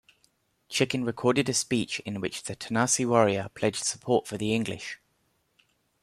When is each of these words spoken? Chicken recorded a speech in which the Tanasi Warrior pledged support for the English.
Chicken 0.67 1.05
recorded 1.05 1.47
a 1.47 1.53
speech 1.53 1.99
in 1.99 2.19
which 2.21 2.41
the 2.41 2.55
Tanasi 2.55 3.05
Warrior 3.05 3.49
pledged 3.53 3.83
support 3.83 4.25
for 4.27 4.35
the 4.35 4.51
English. 4.51 4.99